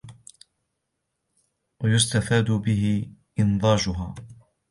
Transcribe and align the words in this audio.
وَيُسْتَفَادُ 1.83 2.51
بِهِ 2.51 3.05
إنْضَاجُهَا 3.39 4.15